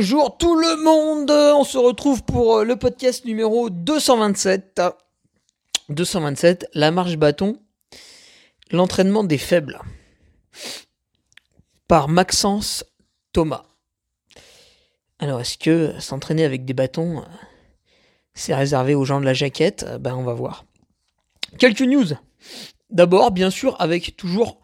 [0.00, 4.80] Bonjour tout le monde, on se retrouve pour euh, le podcast numéro 227.
[5.90, 7.60] 227, la marche bâton,
[8.70, 9.78] l'entraînement des faibles.
[11.86, 12.82] Par Maxence
[13.34, 13.64] Thomas.
[15.18, 17.24] Alors est-ce que s'entraîner avec des bâtons, euh,
[18.32, 19.84] c'est réservé aux gens de la jaquette?
[20.00, 20.64] Ben on va voir.
[21.58, 22.06] Quelques news.
[22.88, 24.62] D'abord, bien sûr, avec toujours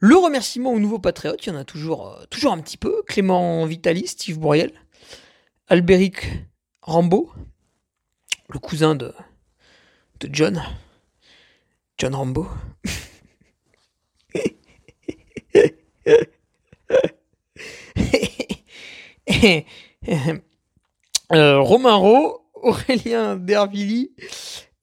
[0.00, 3.02] le remerciement aux nouveaux patriotes, il y en a toujours, euh, un petit peu.
[3.06, 4.72] Clément Vitali, Steve Bouriel,
[5.66, 6.28] Albéric
[6.82, 7.32] Rambo,
[8.48, 9.12] le cousin de,
[10.20, 10.62] de John.
[11.98, 12.46] John Rambo.
[21.30, 24.12] Euh, Romain Rowe, Aurélien Dervilly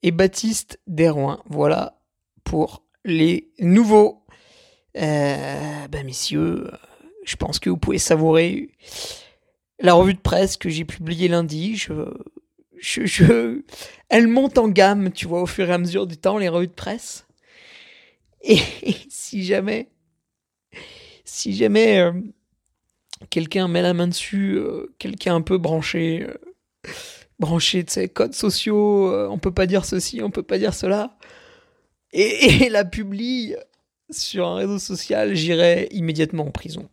[0.04, 1.42] et Baptiste Derouin.
[1.46, 2.00] Voilà
[2.44, 4.24] pour les nouveaux
[4.96, 6.70] euh, ben messieurs,
[7.24, 8.70] je pense que vous pouvez savourer
[9.78, 11.76] la revue de presse que j'ai publiée lundi.
[11.76, 11.92] Je,
[12.78, 13.62] je,
[14.08, 16.68] elle monte en gamme, tu vois, au fur et à mesure du temps, les revues
[16.68, 17.26] de presse.
[18.42, 18.58] Et,
[19.08, 19.88] si jamais,
[21.24, 22.12] si jamais euh,
[23.28, 26.26] quelqu'un met la main dessus, euh, quelqu'un un peu branché,
[27.38, 31.18] branché de ses codes sociaux, on peut pas dire ceci, on peut pas dire cela,
[32.12, 33.56] et, et la publie
[34.10, 36.88] sur un réseau social, j'irai immédiatement en prison.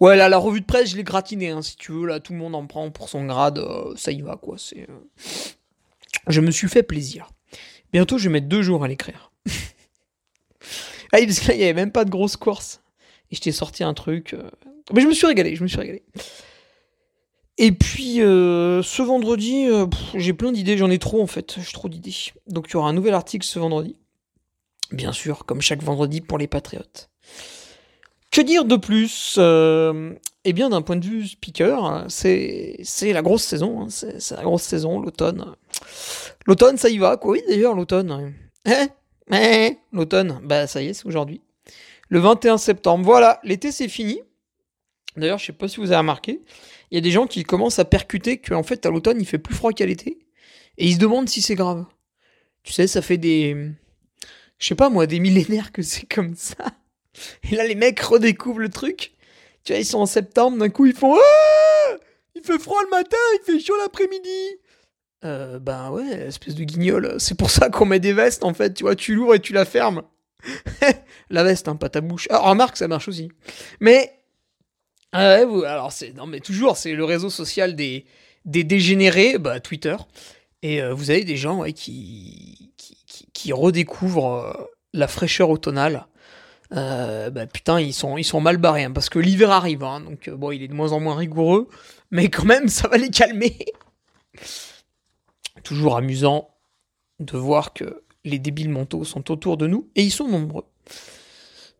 [0.00, 2.06] Ouais, là, la revue de presse, je l'ai gratiné, hein, si tu veux.
[2.06, 3.58] Là, tout le monde en prend pour son grade.
[3.58, 4.56] Euh, ça y va, quoi.
[4.58, 4.86] C'est.
[4.88, 5.52] Euh,
[6.26, 7.30] je me suis fait plaisir.
[7.92, 9.32] Bientôt, je vais mettre deux jours à l'écrire.
[11.12, 12.82] ah, parce que là, il n'y avait même pas de grosse course.
[13.30, 14.34] Et je t'ai sorti un truc.
[14.34, 14.50] Euh,
[14.92, 16.02] mais je me suis régalé, je me suis régalé.
[17.58, 19.66] Et puis, ce vendredi,
[20.14, 20.78] j'ai plein d'idées.
[20.78, 21.56] J'en ai trop, en fait.
[21.60, 22.14] J'ai trop d'idées.
[22.46, 23.96] Donc, il y aura un nouvel article ce vendredi
[24.92, 27.10] bien sûr, comme chaque vendredi pour les Patriotes.
[28.30, 30.14] Que dire de plus euh,
[30.44, 33.82] Eh bien, d'un point de vue speaker, c'est la grosse saison.
[33.82, 35.56] Hein, c'est la grosse saison, l'automne.
[36.46, 37.32] L'automne, ça y va, quoi.
[37.32, 38.32] Oui, d'ailleurs, l'automne.
[38.66, 38.88] Hein?
[39.32, 41.40] Eh, L'automne, bah ça y est, c'est aujourd'hui.
[42.08, 43.04] Le 21 septembre.
[43.04, 44.20] Voilà, l'été, c'est fini.
[45.16, 46.40] D'ailleurs, je sais pas si vous avez remarqué,
[46.90, 49.38] il y a des gens qui commencent à percuter qu'en fait, à l'automne, il fait
[49.38, 50.18] plus froid qu'à l'été.
[50.78, 51.84] Et ils se demandent si c'est grave.
[52.62, 53.72] Tu sais, ça fait des
[54.60, 56.64] je sais pas moi, des millénaires que c'est comme ça.
[57.50, 59.12] Et là, les mecs redécouvrent le truc.
[59.64, 61.96] Tu vois, ils sont en septembre, d'un coup, ils font ah
[62.36, 64.58] Il fait froid le matin, il fait chaud l'après-midi.
[65.24, 67.16] Euh, ben ouais, espèce de guignol.
[67.18, 68.74] C'est pour ça qu'on met des vestes, en fait.
[68.74, 70.02] Tu vois, tu l'ouvres et tu la fermes.
[71.30, 72.28] la veste, hein, pas ta bouche.
[72.30, 73.30] Ah, remarque, ça marche aussi.
[73.80, 74.12] Mais.
[75.14, 76.14] Euh, ouais, alors, c'est.
[76.14, 78.04] Non, mais toujours, c'est le réseau social des,
[78.44, 79.96] des dégénérés, bah, Twitter.
[80.62, 82.70] Et euh, vous avez des gens ouais, qui
[83.52, 84.52] redécouvrent euh,
[84.92, 86.06] la fraîcheur automnale.
[86.72, 90.00] Euh, bah, putain, ils sont, ils sont mal barrés, hein, parce que l'hiver arrive, hein,
[90.00, 91.68] donc euh, bon, il est de moins en moins rigoureux,
[92.10, 93.58] mais quand même, ça va les calmer.
[95.64, 96.50] Toujours amusant
[97.18, 100.66] de voir que les débiles mentaux sont autour de nous, et ils sont nombreux.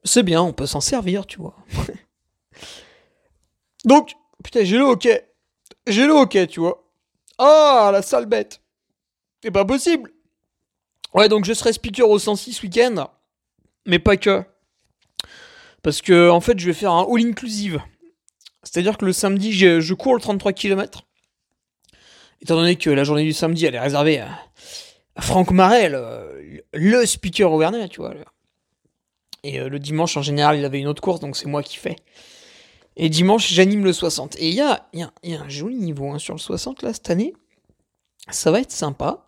[0.02, 1.56] C'est bien, on peut s'en servir, tu vois.
[3.84, 4.12] donc,
[4.42, 5.26] putain, j'ai le hockey.
[5.86, 6.84] J'ai le hockey, tu vois.
[7.38, 8.60] Ah, la sale bête.
[9.42, 10.10] C'est pas possible.
[11.14, 13.08] Ouais, donc je serai speaker au 106 ce week-end,
[13.86, 14.44] mais pas que.
[15.82, 17.80] Parce que, en fait, je vais faire un all-inclusive.
[18.62, 21.02] C'est-à-dire que le samedi, je, cours le 33 km.
[22.42, 24.28] Étant donné que la journée du samedi, elle est réservée à,
[25.18, 26.00] Franck Marel,
[26.72, 28.14] le speaker Auvergnat, tu vois.
[29.42, 31.96] Et le dimanche, en général, il avait une autre course, donc c'est moi qui fais.
[32.96, 34.36] Et dimanche, j'anime le 60.
[34.36, 36.82] Et il y a, y, a, y a, un joli niveau hein, sur le 60
[36.82, 37.34] là cette année.
[38.30, 39.24] Ça va être sympa.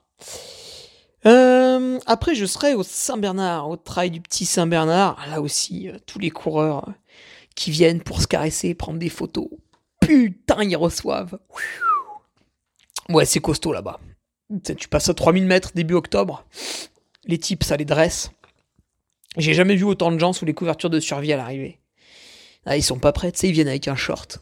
[1.24, 1.61] Euh,
[2.06, 5.24] après, je serai au Saint-Bernard, au trail du petit Saint-Bernard.
[5.28, 6.92] Là aussi, euh, tous les coureurs euh,
[7.54, 9.48] qui viennent pour se caresser, prendre des photos.
[10.00, 11.38] Putain, ils reçoivent.
[13.08, 14.00] Ouais, c'est costaud là-bas.
[14.76, 16.44] Tu passes à 3000 mètres début octobre.
[17.24, 18.30] Les types, ça les dresse.
[19.36, 21.80] J'ai jamais vu autant de gens sous les couvertures de survie à l'arrivée.
[22.66, 24.40] Ah, ils sont pas prêts, tu sais, ils viennent avec un short.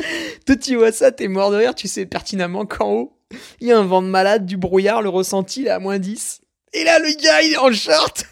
[0.46, 3.19] Toi, tu vois ça, t'es mort de rire, tu sais pertinemment qu'en haut,
[3.60, 5.98] il y a un vent de malade, du brouillard, le ressenti, il est à moins
[5.98, 6.40] 10.
[6.72, 8.24] Et là, le gars, il est en short.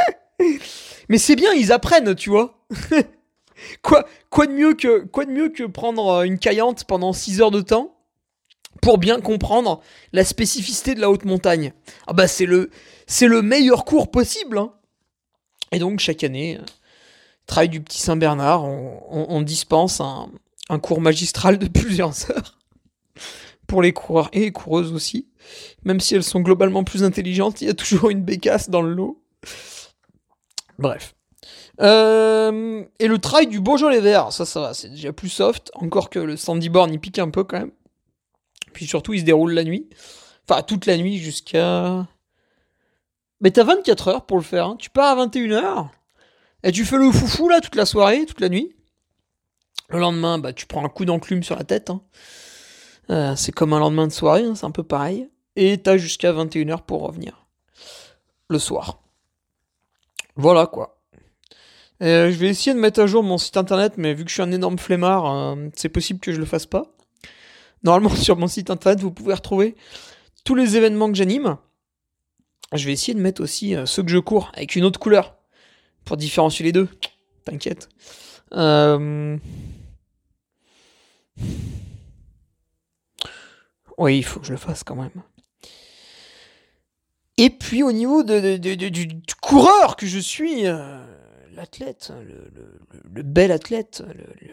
[1.09, 2.65] Mais c'est bien, ils apprennent, tu vois.
[3.81, 7.41] quoi, quoi, de mieux que, quoi de mieux que prendre euh, une caillante pendant 6
[7.41, 7.93] heures de temps
[8.81, 9.81] pour bien comprendre
[10.13, 11.73] la spécificité de la haute montagne?
[12.05, 12.69] Ah bah c'est le,
[13.07, 14.57] c'est le meilleur cours possible.
[14.57, 14.73] Hein.
[15.71, 16.65] Et donc chaque année, euh,
[17.45, 22.56] travail du petit Saint-Bernard, on, dispense un, cours magistral de plusieurs heures
[23.67, 25.27] pour les coureurs et les coureuses aussi.
[25.83, 28.93] Même si elles sont globalement plus intelligentes, il y a toujours une bécasse dans le
[28.93, 29.21] lot.
[30.79, 31.15] Bref.
[31.81, 35.71] Euh, et le trail du Beaujolais vert, ça, ça va, c'est déjà plus soft.
[35.75, 37.71] Encore que le Sandyborn, il pique un peu quand même.
[38.73, 39.87] Puis surtout, il se déroule la nuit.
[40.49, 42.07] Enfin, toute la nuit jusqu'à
[43.41, 44.67] mais t'as 24 heures pour le faire.
[44.67, 44.75] Hein.
[44.79, 45.89] Tu pars à 21h.
[46.63, 48.75] Et tu fais le foufou là toute la soirée, toute la nuit.
[49.89, 51.89] Le lendemain, bah, tu prends un coup d'enclume sur la tête.
[51.89, 52.01] Hein.
[53.09, 55.29] Euh, c'est comme un lendemain de soirée, hein, c'est un peu pareil.
[55.55, 57.47] Et t'as jusqu'à 21h pour revenir.
[58.49, 59.01] Le soir.
[60.35, 60.99] Voilà quoi.
[62.03, 64.35] Euh, je vais essayer de mettre à jour mon site internet, mais vu que je
[64.35, 66.93] suis un énorme flemmard, euh, c'est possible que je le fasse pas.
[67.83, 69.75] Normalement, sur mon site internet, vous pouvez retrouver
[70.43, 71.57] tous les événements que j'anime.
[72.73, 75.37] Je vais essayer de mettre aussi ceux que je cours avec une autre couleur
[76.03, 76.89] pour différencier les deux.
[77.45, 77.87] T'inquiète.
[78.53, 79.37] Euh,
[83.97, 85.23] oui, il faut que je le fasse quand même.
[87.37, 91.05] Et puis au niveau de, du, coureur que je suis, euh,
[91.51, 94.03] l'athlète, le, bel athlète,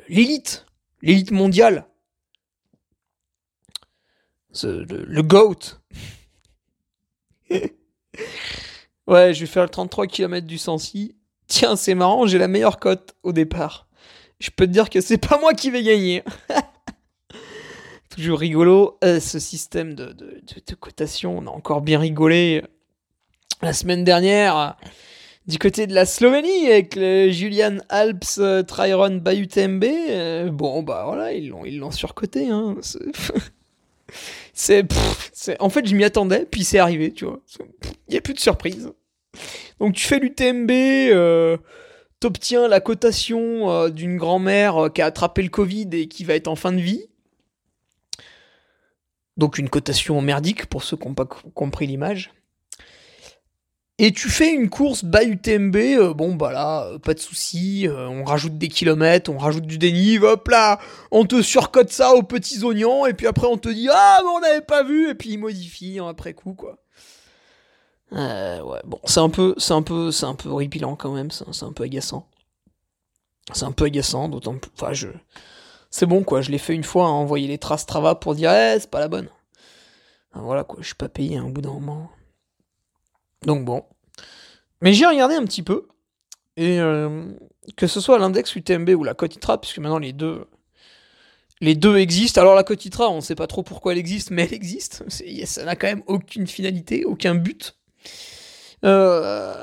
[0.08, 0.66] l'élite,
[1.00, 1.86] l'élite mondiale,
[4.62, 5.80] le, le GOAT.
[9.06, 11.14] Ouais, je vais faire le 33 km du Sancy.
[11.46, 13.86] Tiens, c'est marrant, j'ai la meilleure cote au départ.
[14.40, 16.24] Je peux te dire que c'est pas moi qui vais gagner.
[18.14, 21.38] Toujours rigolo, euh, ce système de, de, cotation.
[21.38, 22.68] On a encore bien rigolé euh,
[23.62, 24.68] la semaine dernière euh,
[25.46, 29.84] du côté de la Slovénie avec le Julian Alps Tryron Bayutembe.
[30.52, 32.48] bon, bah voilà, ils l'ont, ils l'ont surcoté.
[32.48, 32.76] Hein.
[34.54, 34.86] C'est,
[35.58, 37.40] en fait, je m'y attendais, puis c'est arrivé, tu vois.
[38.08, 38.92] Il n'y a plus de surprise.
[39.80, 41.56] Donc tu fais l'UTMB, euh,
[42.20, 46.34] t'obtiens la cotation euh, d'une grand-mère euh, qui a attrapé le Covid et qui va
[46.34, 47.06] être en fin de vie.
[49.36, 52.32] Donc une cotation merdique pour ceux qui n'ont pas compris l'image.
[53.98, 57.86] Et tu fais une course bas UTMB, euh, bon bah là, euh, pas de souci,
[57.86, 60.80] euh, on rajoute des kilomètres, on rajoute du dénive, hop là,
[61.12, 64.30] on te surcote ça aux petits oignons, et puis après on te dit ah mais
[64.30, 66.78] on n'avait pas vu, et puis il modifie après coup quoi.
[68.10, 71.64] ouais, bon, c'est un peu, c'est un peu, c'est un peu horripilant quand même, c'est
[71.64, 72.26] un peu agaçant.
[73.52, 75.06] C'est un peu agaçant, d'autant plus, enfin je,
[75.94, 78.52] c'est bon quoi, je l'ai fait une fois, hein, envoyer les traces Trava pour dire
[78.52, 79.28] eh c'est pas la bonne.
[80.32, 82.10] Voilà quoi, je suis pas payé hein, au bout d'un moment.
[83.42, 83.84] Donc bon.
[84.80, 85.86] Mais j'ai regardé un petit peu.
[86.56, 87.26] Et euh,
[87.76, 90.48] que ce soit l'index UTMB ou la cote ITRA, puisque maintenant les deux,
[91.60, 92.40] les deux existent.
[92.40, 95.04] Alors la cote ITRA, on ne sait pas trop pourquoi elle existe, mais elle existe.
[95.44, 97.76] Ça n'a quand même aucune finalité, aucun but.
[98.84, 99.54] Euh,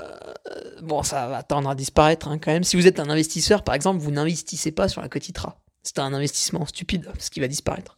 [0.81, 2.63] bon, ça va tendre à disparaître hein, quand même.
[2.63, 5.60] Si vous êtes un investisseur, par exemple, vous n'investissez pas sur la cote ITRA.
[5.83, 7.97] C'est un investissement stupide, ce qui va disparaître.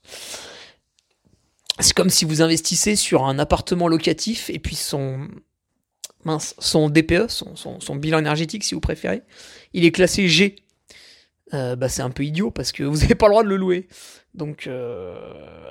[1.80, 5.28] C'est comme si vous investissez sur un appartement locatif et puis son,
[6.24, 9.24] mince, son DPE, son, bilan énergétique si vous préférez,
[9.74, 10.56] il est classé G.
[11.54, 13.58] Euh, bah, c'est un peu idiot parce que vous n'avez pas le droit de le
[13.58, 13.88] louer.
[14.34, 15.16] Donc, euh,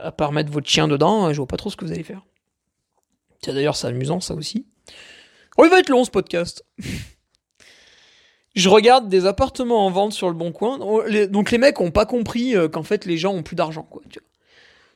[0.03, 2.23] à part mettre votre chien dedans, je vois pas trop ce que vous allez faire.
[3.47, 4.67] D'ailleurs, c'est amusant ça aussi.
[5.57, 6.65] Oh, il va être long ce podcast.
[8.55, 10.79] je regarde des appartements en vente sur le bon coin.
[11.29, 13.83] Donc, les mecs ont pas compris euh, qu'en fait, les gens ont plus d'argent.
[13.83, 14.03] quoi.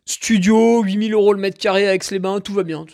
[0.05, 2.85] Studio, 8000 euros le mètre carré avec les bains, tout va bien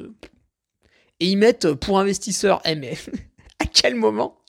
[1.23, 2.61] et ils mettent pour investisseurs.
[2.65, 2.99] Eh mais
[3.61, 4.43] à quel moment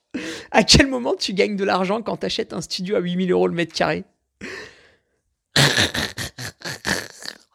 [0.50, 3.54] À quel moment tu gagnes de l'argent quand tu un studio à 8000 euros le
[3.54, 4.06] mètre carré?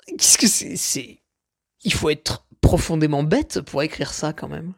[0.07, 1.21] Qu'est-ce que c'est
[1.83, 4.73] Il faut être profondément bête pour écrire ça quand même.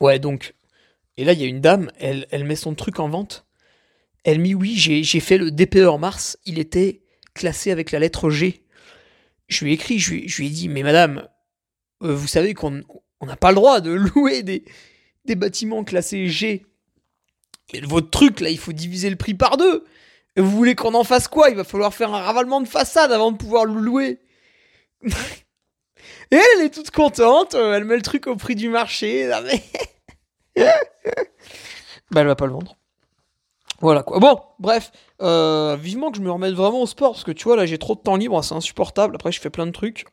[0.00, 0.54] Ouais, donc.
[1.18, 3.44] Et là, il y a une dame, elle, elle met son truc en vente.
[4.22, 7.02] Elle met oui, j'ai fait le DPE en mars, il était
[7.34, 8.62] classé avec la lettre G.
[9.48, 11.28] Je lui ai écrit, je lui, ai dit, mais madame,
[12.04, 12.82] euh, vous savez qu'on
[13.22, 14.64] n'a pas le droit de louer des,
[15.24, 16.66] des bâtiments classés G.
[17.72, 19.84] Et votre truc, là, il faut diviser le prix par deux.
[20.36, 21.50] Et vous voulez qu'on en fasse quoi?
[21.50, 24.20] Il va falloir faire un ravalement de façade avant de pouvoir le louer.
[26.30, 29.28] Et elle, est toute contente, euh, elle met le truc au prix du marché.
[32.10, 32.76] bah, elle va pas le vendre.
[33.80, 34.18] Voilà quoi.
[34.18, 34.90] Bon, bref,
[35.22, 37.78] euh, vivement que je me remette vraiment au sport parce que tu vois, là j'ai
[37.78, 39.14] trop de temps libre, c'est insupportable.
[39.14, 40.04] Après, je fais plein de trucs.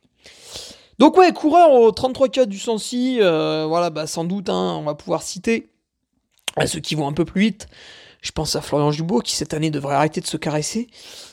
[0.99, 4.95] Donc, ouais, coureur au 33K du Sancy, euh, voilà, bah sans doute, hein, on va
[4.95, 5.69] pouvoir citer
[6.65, 7.67] ceux qui vont un peu plus vite.
[8.21, 10.87] Je pense à Florian Jubourg qui cette année devrait arrêter de se caresser.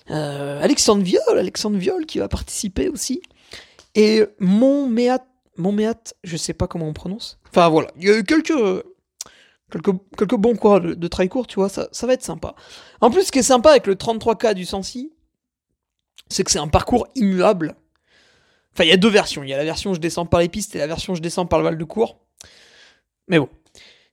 [0.08, 3.22] Alexandre Viol, Alexandre Viol qui va participer aussi.
[3.94, 5.24] Et Montméat,
[5.56, 7.38] Montméat, je sais pas comment on prononce.
[7.50, 8.52] Enfin voilà, il y a eu quelques,
[9.80, 12.54] quelques, bons coureurs de, de trail court, tu vois, ça, va être sympa.
[13.00, 15.12] En plus, ce qui est sympa avec le 33K du Sancy,
[16.28, 17.76] c'est que c'est un parcours immuable.
[18.74, 19.42] Enfin, il y a deux versions.
[19.42, 21.46] Il y a la version je descends par les pistes et la version je descends
[21.46, 22.18] par le Val de Cour.
[23.28, 23.48] Mais bon,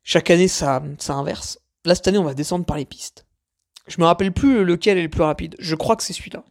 [0.03, 1.59] chaque année ça, inverse.
[1.85, 3.25] Là, cette année, on va descendre par les pistes.
[3.87, 5.55] Je me rappelle plus lequel est le plus rapide.
[5.59, 6.43] Je crois que c'est celui-là.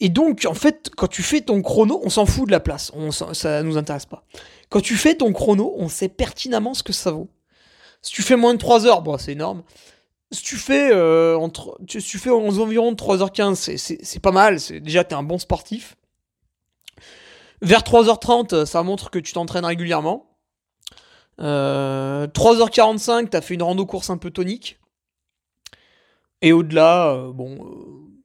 [0.00, 2.92] Et donc, en fait, quand tu fais ton chrono, on s'en fout de la place,
[3.32, 4.26] ça nous intéresse pas.
[4.68, 7.28] Quand tu fais ton chrono, on sait pertinemment ce que ça vaut.
[8.04, 9.62] Si tu fais moins de 3 heures, bon, c'est énorme.
[10.30, 15.14] Si tu fais, euh, entre, tu, tu fais environ 3h15, c'est pas mal, déjà t'es
[15.14, 15.96] un bon sportif.
[17.62, 20.26] Vers 3h30, ça montre que tu t'entraînes régulièrement.
[21.40, 24.78] Euh, 3h45, t'as fait une rando course un peu tonique.
[26.42, 28.22] Et au-delà, euh, bon, euh,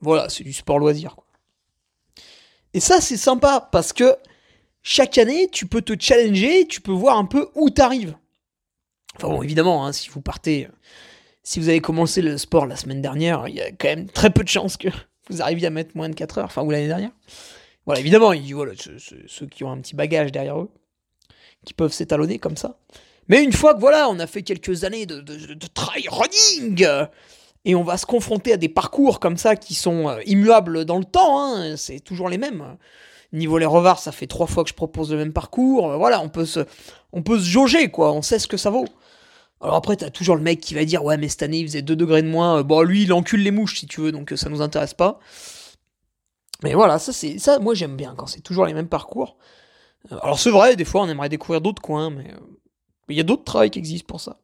[0.00, 1.16] voilà, c'est du sport loisir.
[2.72, 4.16] Et ça, c'est sympa parce que
[4.82, 8.16] chaque année, tu peux te challenger, tu peux voir un peu où t'arrives.
[9.16, 10.68] Enfin bon, évidemment, hein, si vous partez,
[11.42, 14.30] si vous avez commencé le sport la semaine dernière, il y a quand même très
[14.30, 14.88] peu de chances que
[15.30, 17.10] vous arriviez à mettre moins de 4 heures, enfin, ou l'année dernière.
[17.86, 18.72] Voilà, évidemment, voilà,
[19.28, 20.70] ceux, qui ont un petit bagage derrière eux,
[21.64, 22.78] qui peuvent s'étalonner comme ça.
[23.28, 26.84] Mais une fois que voilà, on a fait quelques années de, de, try running,
[27.64, 30.98] et on va se confronter à des parcours comme ça qui sont euh, immuables dans
[30.98, 32.76] le temps, hein, c'est toujours les mêmes.
[33.32, 36.20] Niveau les revards, ça fait trois fois que je propose le même parcours, euh, voilà,
[36.20, 36.60] on peut se,
[37.12, 38.86] on peut se jauger, quoi, on sait ce que ça vaut.
[39.60, 41.82] Alors après, t'as toujours le mec qui va dire, ouais, mais cette année, il faisait
[41.82, 44.32] 2 degrés de moins, euh, bon, lui, il encule les mouches, si tu veux, donc
[44.36, 45.18] ça nous intéresse pas.
[46.62, 49.36] Mais voilà, ça, c'est, ça, moi, j'aime bien quand c'est toujours les mêmes parcours.
[50.22, 52.32] Alors c'est vrai, des fois, on aimerait découvrir d'autres coins, mais
[53.08, 54.38] il y a d'autres travails qui existent pour ça.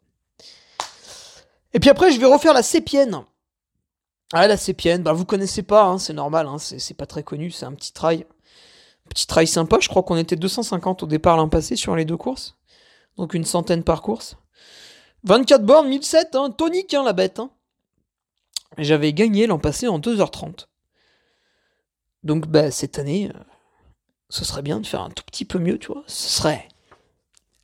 [1.75, 3.25] Et puis après, je vais refaire la Sépienne.
[4.33, 7.51] Ah, la Sépienne, bah vous connaissez pas, hein, c'est normal, hein, c'est pas très connu,
[7.51, 8.27] c'est un petit trail.
[9.09, 12.17] Petit trail sympa, je crois qu'on était 250 au départ l'an passé sur les deux
[12.17, 12.57] courses.
[13.19, 14.37] Donc une centaine par course.
[15.25, 17.39] 24 bornes, 1007, hein, tonique hein, la bête.
[17.39, 17.51] Hein.
[18.79, 20.67] J'avais gagné l'an passé en 2h30.
[22.23, 23.39] Donc bah, cette année, euh,
[24.29, 26.05] ce serait bien de faire un tout petit peu mieux, tu vois.
[26.07, 26.69] Ce serait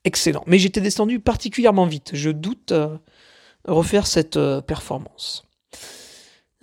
[0.04, 0.44] excellent.
[0.46, 2.10] Mais j'étais descendu particulièrement vite.
[2.14, 2.72] Je doute...
[2.72, 2.96] Euh,
[3.68, 5.44] refaire cette euh, performance.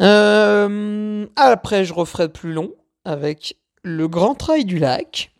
[0.01, 2.73] Euh, après, je referai plus long
[3.05, 5.31] avec le Grand Trail du Lac,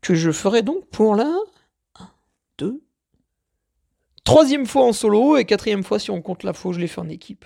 [0.00, 1.32] que je ferai donc pour la
[1.98, 2.10] 1,
[2.58, 2.82] 2,
[4.24, 7.00] troisième fois en solo et quatrième fois si on compte la fois je l'ai fait
[7.00, 7.44] en équipe.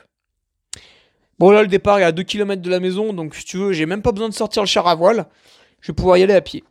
[1.38, 3.73] Bon là le départ est à 2 km de la maison, donc si tu veux,
[3.73, 5.26] j'ai même pas besoin de sortir le char à voile,
[5.80, 6.64] je vais pouvoir y aller à pied.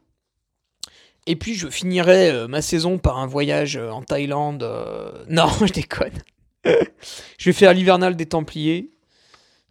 [1.28, 4.64] Et puis je finirai euh, ma saison par un voyage euh, en Thaïlande.
[4.64, 6.22] Euh, non, je déconne.
[6.64, 8.92] je vais faire l'hivernal des Templiers.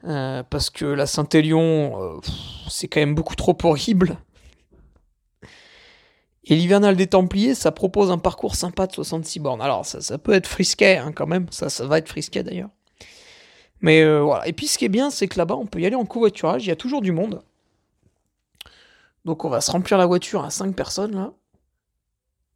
[0.03, 2.21] parce que la Saint-Élion,
[2.69, 4.19] c'est quand même beaucoup trop horrible.
[6.47, 9.63] Et l'hivernal des Templiers, ça propose un parcours sympa de 66 bornes.
[9.63, 11.47] Alors, ça, peut être frisquet hein, quand même.
[11.51, 12.71] Ça, ça va être frisquet d'ailleurs.
[13.81, 14.47] Mais voilà.
[14.47, 16.65] Et puis, ce qui est bien, c'est que là-bas, on peut y aller en covoiturage.
[16.65, 17.43] Il y a toujours du monde.
[19.25, 21.33] Donc, on va se remplir la voiture à 5 personnes là.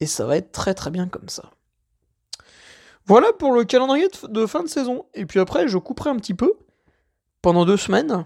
[0.01, 1.51] Et ça va être très très bien comme ça.
[3.07, 5.07] Voilà pour le calendrier de fin de saison.
[5.15, 6.53] Et puis après, je couperai un petit peu
[7.41, 8.25] pendant deux semaines,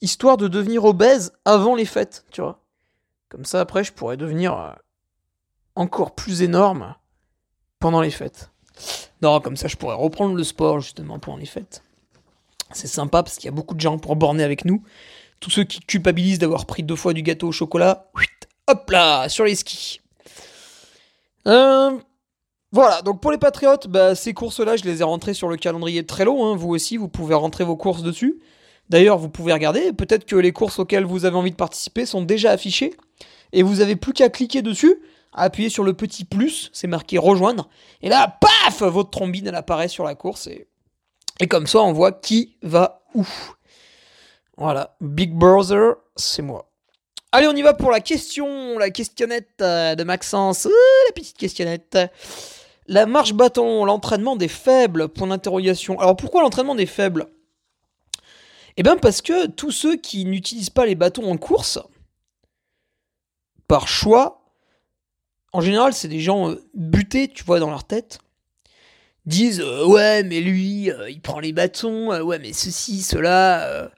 [0.00, 2.63] histoire de devenir obèse avant les fêtes, tu vois.
[3.34, 4.70] Comme ça, après, je pourrais devenir euh,
[5.74, 6.94] encore plus énorme
[7.80, 8.52] pendant les fêtes.
[9.22, 11.82] Non, comme ça, je pourrais reprendre le sport justement pendant les fêtes.
[12.70, 14.84] C'est sympa parce qu'il y a beaucoup de gens pour borner avec nous.
[15.40, 18.08] Tous ceux qui culpabilisent d'avoir pris deux fois du gâteau au chocolat,
[18.68, 20.00] hop là, sur les skis.
[21.48, 21.98] Euh,
[22.70, 26.06] voilà, donc pour les Patriotes, bah, ces courses-là, je les ai rentrées sur le calendrier
[26.06, 26.46] très long.
[26.46, 26.54] Hein.
[26.54, 28.38] Vous aussi, vous pouvez rentrer vos courses dessus.
[28.90, 32.22] D'ailleurs, vous pouvez regarder, peut-être que les courses auxquelles vous avez envie de participer sont
[32.22, 32.94] déjà affichées,
[33.52, 34.96] et vous avez plus qu'à cliquer dessus,
[35.32, 37.68] appuyer sur le petit plus, c'est marqué rejoindre,
[38.02, 40.68] et là, paf, votre trombine, elle apparaît sur la course, et,
[41.40, 43.26] et comme ça, on voit qui va où.
[44.56, 46.70] Voilà, Big Brother, c'est moi.
[47.32, 50.66] Allez, on y va pour la question, la questionnette euh, de Maxence.
[50.66, 51.98] la petite questionnette.
[52.86, 55.98] La marche bâton, l'entraînement des faibles, point d'interrogation.
[55.98, 57.26] Alors pourquoi l'entraînement des faibles?
[58.76, 61.78] Eh bien parce que tous ceux qui n'utilisent pas les bâtons en course,
[63.68, 64.42] par choix,
[65.52, 68.18] en général c'est des gens euh, butés, tu vois, dans leur tête,
[69.26, 73.90] disent euh, ouais mais lui euh, il prend les bâtons ouais mais ceci cela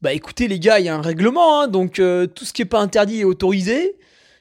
[0.00, 2.66] bah écoutez les gars il y a un règlement hein, donc tout ce qui est
[2.66, 3.96] pas interdit est autorisé.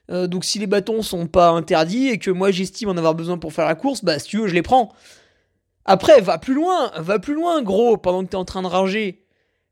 [0.10, 3.54] Donc si les bâtons sont pas interdits et que moi j'estime en avoir besoin pour
[3.54, 4.94] faire la course bah si tu veux je les prends.
[5.86, 9.21] Après va plus loin va plus loin gros pendant que t'es en train de rager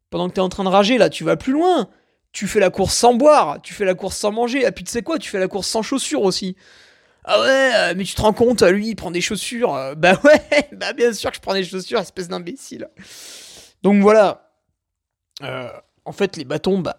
[0.10, 1.90] pendant que t'es en train de rager là tu vas plus loin
[2.32, 4.92] tu fais la course sans boire tu fais la course sans manger et puis tu
[4.92, 6.56] sais quoi tu fais la course sans chaussures aussi
[7.32, 9.76] ah ouais, euh, mais tu te rends compte, lui, il prend des chaussures.
[9.76, 12.90] Euh, bah ouais, bah bien sûr que je prends des chaussures, espèce d'imbécile.
[13.84, 14.52] Donc voilà.
[15.44, 15.70] Euh,
[16.06, 16.98] en fait, les bâtons, bah,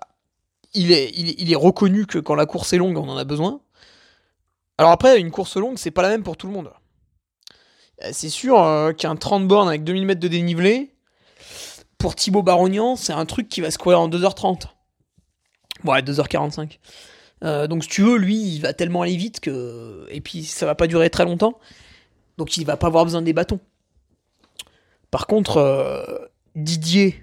[0.73, 3.61] il est, il, est reconnu que quand la course est longue, on en a besoin.
[4.79, 6.73] Alors après, une course longue, c'est pas la même pour tout le monde.
[8.13, 10.90] C'est sûr qu'un 30 bornes avec 2000 mètres de dénivelé,
[12.01, 14.65] pour Thibaut Barognan, c'est un truc qui va se courir en 2h30.
[15.85, 16.79] Ouais, 2h45.
[17.45, 20.07] Euh, donc si tu veux, lui, il va tellement aller vite que.
[20.11, 21.59] Et puis ça va pas durer très longtemps.
[22.39, 23.61] Donc il va pas avoir besoin des bâtons.
[25.11, 26.03] Par contre, euh,
[26.57, 27.23] Didier,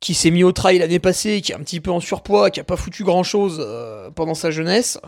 [0.00, 2.60] qui s'est mis au trail l'année passée, qui est un petit peu en surpoids, qui
[2.60, 5.00] a pas foutu grand chose euh, pendant sa jeunesse,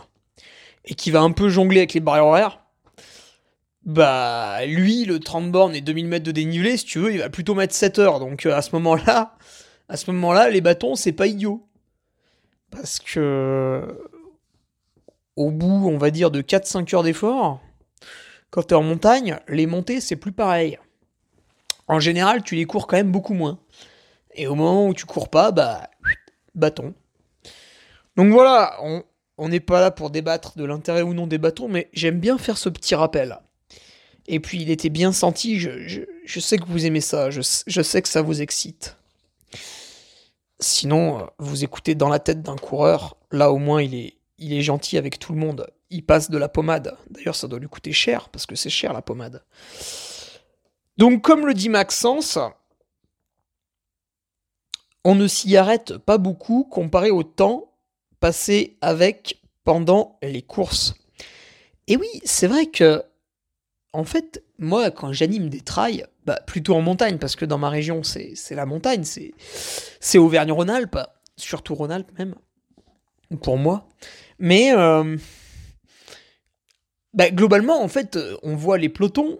[0.85, 2.64] et qui va un peu jongler avec les barrières horaires,
[3.85, 7.29] bah lui, le 30 bornes et 2000 mètres de dénivelé, si tu veux, il va
[7.29, 8.19] plutôt mettre 7 heures.
[8.19, 9.37] Donc à ce moment-là,
[9.89, 11.67] à ce moment-là, les bâtons, c'est pas idiot.
[12.71, 14.09] Parce que
[15.35, 17.61] au bout, on va dire, de 4-5 heures d'effort,
[18.49, 20.79] quand tu es en montagne, les montées, c'est plus pareil.
[21.87, 23.59] En général, tu les cours quand même beaucoup moins.
[24.33, 25.89] Et au moment où tu cours pas, bah,
[26.55, 26.93] bâton.
[28.15, 28.79] Donc voilà,
[29.37, 32.37] on n'est pas là pour débattre de l'intérêt ou non des bâtons, mais j'aime bien
[32.37, 33.39] faire ce petit rappel.
[34.27, 38.09] Et puis il était bien senti, je, sais que vous aimez ça, je sais que
[38.09, 38.97] ça vous excite.
[40.59, 44.53] Sinon, euh, vous écoutez dans la tête d'un coureur, là au moins il est, il
[44.53, 45.67] est gentil avec tout le monde.
[45.89, 46.97] Il passe de la pommade.
[47.09, 49.43] D'ailleurs, ça doit lui coûter cher, parce que c'est cher la pommade.
[50.97, 52.39] Donc, comme le dit Maxence,
[55.03, 57.71] on ne s'y arrête pas beaucoup comparé au temps
[58.19, 60.95] passé avec pendant les courses.
[61.87, 63.03] Et oui, c'est vrai que,
[63.95, 67.69] en fait, moi, quand j'anime des trails, bah, plutôt en montagne, parce que dans ma
[67.69, 70.99] région, c'est la montagne, c'est Auvergne-Rhône-Alpes,
[71.37, 72.35] surtout Rhône-Alpes même,
[73.41, 73.87] pour moi.
[74.37, 75.15] Mais euh,
[77.13, 79.39] bah, globalement, en fait, on voit les pelotons,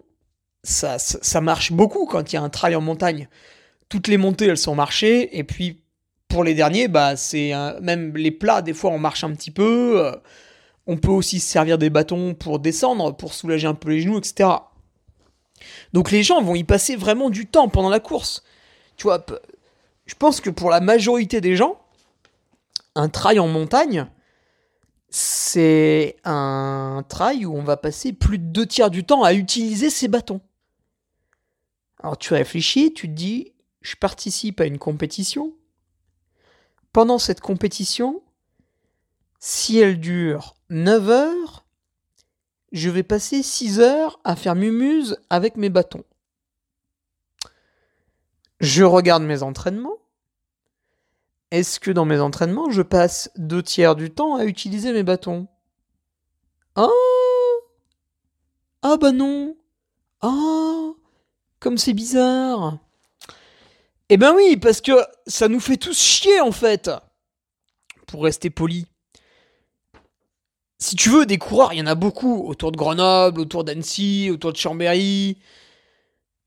[0.64, 3.28] ça, ça, marche beaucoup quand il y a un trail en montagne.
[3.90, 5.84] Toutes les montées, elles sont marchées, et puis
[6.30, 10.06] pour les derniers, bah, c'est même les plats, des fois, on marche un petit peu.
[10.06, 10.16] Euh,
[10.88, 14.18] on peut aussi se servir des bâtons pour descendre, pour soulager un peu les genoux,
[14.18, 14.50] etc.
[15.94, 18.44] Donc les gens vont y passer vraiment du temps pendant la course.
[18.98, 19.26] Tu vois,
[20.06, 21.80] je pense que pour la majorité des gens,
[22.96, 24.08] un trail en montagne,
[25.10, 29.90] c'est un trail où on va passer plus de deux tiers du temps à utiliser
[29.90, 30.42] ses bâtons.
[32.00, 35.54] Alors tu réfléchis, tu te dis, je participe à une compétition.
[36.92, 38.22] Pendant cette compétition,
[39.40, 41.66] si elle dure 9 heures,
[42.72, 46.04] je vais passer 6 heures à faire mumuse avec mes bâtons.
[48.60, 49.98] Je regarde mes entraînements.
[51.52, 55.48] Est-ce que dans mes entraînements, je passe deux tiers du temps à utiliser mes bâtons?
[56.76, 56.88] Ah!
[58.82, 59.56] Ah bah non!
[60.22, 60.92] Ah!
[61.60, 62.80] Comme c'est bizarre!
[64.10, 64.94] Eh ben oui, parce que
[65.28, 66.92] ça nous fait tous chier en fait
[68.08, 68.88] Pour rester poli
[70.78, 74.30] si tu veux, des coureurs, il y en a beaucoup autour de Grenoble, autour d'Annecy,
[74.32, 75.38] autour de Chambéry,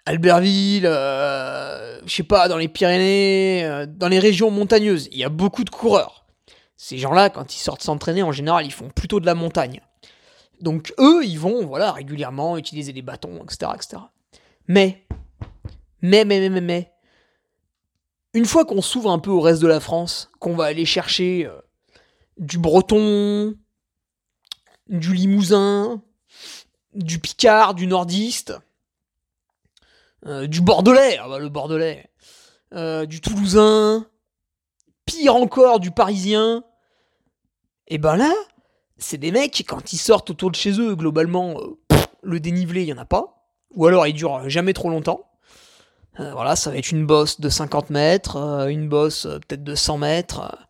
[0.06, 5.08] Albertville, euh, je sais pas, dans les Pyrénées, euh, dans les régions montagneuses.
[5.12, 6.26] Il y a beaucoup de coureurs.
[6.76, 9.80] Ces gens-là, quand ils sortent s'entraîner, en général, ils font plutôt de la montagne.
[10.60, 14.02] Donc eux, ils vont, voilà, régulièrement utiliser des bâtons, etc., etc.
[14.66, 15.04] Mais,
[16.02, 16.92] mais, mais, mais, mais,
[18.34, 21.46] une fois qu'on s'ouvre un peu au reste de la France, qu'on va aller chercher
[21.46, 21.60] euh,
[22.38, 23.54] du breton,
[24.88, 26.02] du Limousin,
[26.94, 28.54] du Picard, du Nordiste,
[30.26, 32.10] euh, du Bordelais, ah bah, le Bordelais,
[32.74, 34.06] euh, du toulousain,
[35.04, 36.64] pire encore du parisien.
[37.86, 38.32] Et ben là,
[38.96, 42.86] c'est des mecs, quand ils sortent autour de chez eux, globalement, euh, le dénivelé, il
[42.86, 43.50] n'y en a pas.
[43.74, 45.24] Ou alors il dure jamais trop longtemps.
[46.18, 48.36] Voilà, ça va être une bosse de 50 mètres,
[48.68, 50.67] une bosse peut-être de 100 mètres.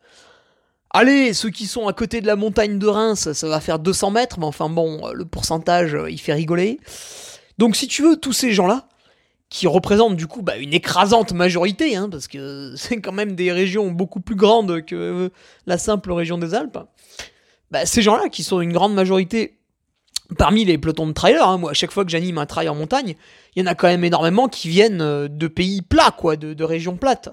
[0.91, 4.11] Allez, ceux qui sont à côté de la montagne de Reims, ça va faire 200
[4.11, 6.79] mètres, mais enfin bon, le pourcentage, il fait rigoler.
[7.59, 8.87] Donc si tu veux, tous ces gens-là,
[9.49, 13.51] qui représentent du coup bah, une écrasante majorité, hein, parce que c'est quand même des
[13.51, 15.31] régions beaucoup plus grandes que
[15.65, 16.79] la simple région des Alpes,
[17.71, 19.55] bah, ces gens-là qui sont une grande majorité
[20.37, 22.75] parmi les pelotons de trailers, hein, moi à chaque fois que j'anime un trail en
[22.75, 23.15] montagne,
[23.55, 26.63] il y en a quand même énormément qui viennent euh, de pays plats, quoi, de
[26.63, 27.29] régions plates.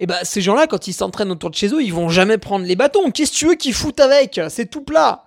[0.00, 2.64] Et bah ces gens-là, quand ils s'entraînent autour de chez eux, ils vont jamais prendre
[2.64, 3.10] les bâtons.
[3.10, 4.40] Qu'est-ce que tu veux qu'ils foutent avec?
[4.48, 5.24] C'est tout plat.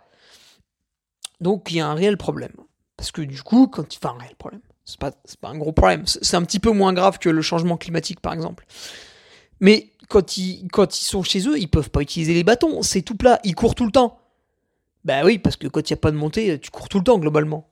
[1.39, 2.53] Donc il y a un réel problème.
[2.97, 3.86] Parce que du coup, quand.
[3.95, 4.62] Enfin, un réel problème.
[4.83, 6.03] C'est pas, pas un gros problème.
[6.07, 8.65] C'est un petit peu moins grave que le changement climatique, par exemple.
[9.59, 12.81] Mais quand ils, quand ils sont chez eux, ils peuvent pas utiliser les bâtons.
[12.81, 13.39] C'est tout plat.
[13.43, 14.19] Ils courent tout le temps.
[15.05, 17.03] Bah oui, parce que quand il n'y a pas de montée, tu cours tout le
[17.03, 17.69] temps, globalement.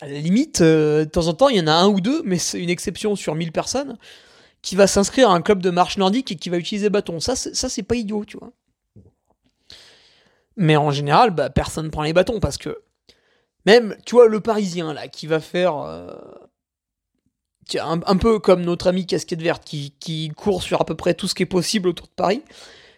[0.00, 2.22] À la limite, euh, de temps en temps, il y en a un ou deux,
[2.24, 3.96] mais c'est une exception sur 1000 personnes
[4.64, 7.20] qui va s'inscrire à un club de marche nordique et qui va utiliser bâton.
[7.20, 8.50] Ça, ça c'est pas idiot, tu vois.
[10.56, 12.80] Mais en général, bah, personne ne prend les bâtons parce que
[13.66, 16.14] même, tu vois, le Parisien là, qui va faire euh,
[17.78, 21.34] un, peu comme notre ami casquette verte qui, court sur à peu près tout ce
[21.34, 22.42] qui est possible autour de Paris.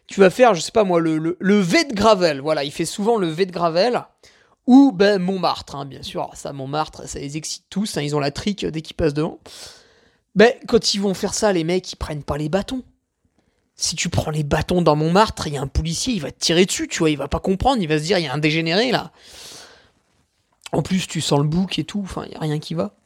[0.07, 2.41] Tu vas faire, je sais pas moi, le, le, le V de Gravel.
[2.41, 4.05] Voilà, il fait souvent le V de Gravel.
[4.69, 6.31] Ou ben Montmartre, hein, bien sûr.
[6.35, 7.97] Ça, Montmartre, ça les excite tous.
[7.97, 9.41] Hein, ils ont la trique dès qu'ils passent devant.
[10.37, 12.83] Ben, quand ils vont faire ça, les mecs, ils prennent pas les bâtons.
[13.75, 16.39] Si tu prends les bâtons dans Montmartre, il y a un policier, il va te
[16.39, 18.33] tirer dessus, tu vois, il va pas comprendre, il va se dire, il y a
[18.33, 19.13] un dégénéré là.
[20.73, 22.97] En plus, tu sens le bouc et tout, enfin, il y a rien qui va.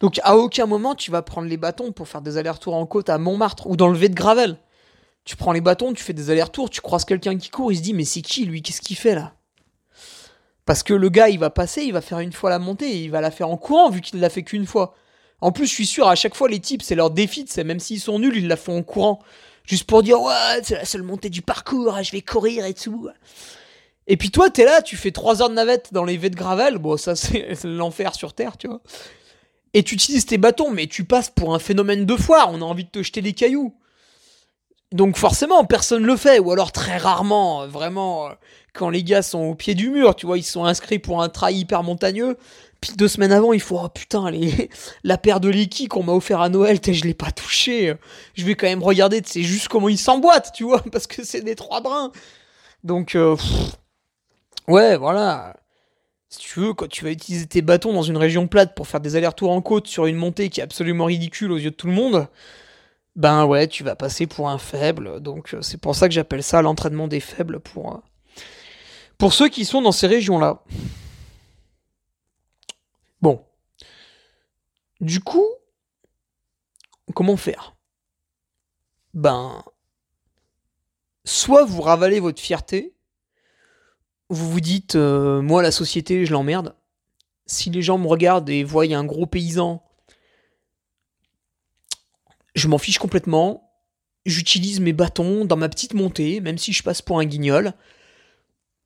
[0.00, 3.10] Donc, à aucun moment, tu vas prendre les bâtons pour faire des allers-retours en côte
[3.10, 4.56] à Montmartre ou dans le V de Gravel.
[5.24, 7.82] Tu prends les bâtons, tu fais des allers-retours, tu croises quelqu'un qui court, il se
[7.82, 9.34] dit, mais c'est qui lui Qu'est-ce qu'il fait là?
[10.64, 13.02] Parce que le gars, il va passer, il va faire une fois la montée, et
[13.04, 14.94] il va la faire en courant, vu qu'il l'a fait qu'une fois.
[15.40, 17.80] En plus, je suis sûr, à chaque fois, les types, c'est leur défi, c'est même
[17.80, 19.20] s'ils sont nuls, ils la font en courant.
[19.64, 22.74] Juste pour dire, ouais, c'est la seule montée du parcours, hein, je vais courir et
[22.74, 23.08] tout.
[24.06, 26.36] Et puis toi, t'es là, tu fais 3 heures de navette dans les V de
[26.36, 26.78] gravel.
[26.78, 28.80] Bon, ça, c'est l'enfer sur Terre, tu vois.
[29.72, 32.50] Et tu utilises tes bâtons, mais tu passes pour un phénomène de foire.
[32.52, 33.72] On a envie de te jeter des cailloux.
[34.92, 36.40] Donc forcément, personne le fait.
[36.40, 38.30] Ou alors très rarement, vraiment, euh,
[38.72, 41.28] quand les gars sont au pied du mur, tu vois, ils sont inscrits pour un
[41.28, 42.36] trail hyper montagneux.
[42.80, 44.70] Puis deux semaines avant, il faut, oh putain, les,
[45.04, 47.94] la paire de Leaky qu'on m'a offert à Noël, je l'ai pas touché.
[48.34, 51.42] Je vais quand même regarder, c'est juste comment ils s'emboîtent, tu vois, parce que c'est
[51.42, 52.10] des trois brins.
[52.82, 53.36] Donc, euh,
[54.68, 55.56] ouais, voilà.
[56.30, 59.00] Si tu veux, quand tu vas utiliser tes bâtons dans une région plate pour faire
[59.00, 61.88] des allers-retours en côte sur une montée qui est absolument ridicule aux yeux de tout
[61.88, 62.28] le monde,
[63.16, 65.20] ben ouais, tu vas passer pour un faible.
[65.20, 67.98] Donc, euh, c'est pour ça que j'appelle ça l'entraînement des faibles pour, euh,
[69.18, 70.62] pour ceux qui sont dans ces régions-là.
[73.22, 73.44] Bon.
[75.00, 75.46] Du coup,
[77.14, 77.76] comment faire?
[79.14, 79.64] Ben,
[81.24, 82.94] soit vous ravalez votre fierté,
[84.28, 86.76] vous vous dites, euh, moi la société, je l'emmerde.
[87.46, 89.82] Si les gens me regardent et voient un gros paysan,
[92.54, 93.72] je m'en fiche complètement.
[94.26, 97.72] J'utilise mes bâtons dans ma petite montée, même si je passe pour un guignol.